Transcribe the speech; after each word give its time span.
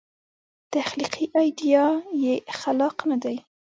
تخلیقي 0.73 1.25
ایډیا 1.39 1.85
یې 2.23 2.35
خلاق 2.59 2.97
نه 3.09 3.17
دی. 3.23 3.37